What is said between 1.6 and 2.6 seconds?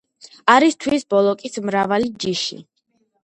მრავალი ჯიში.